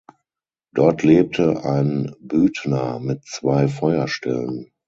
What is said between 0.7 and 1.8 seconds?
Dort lebte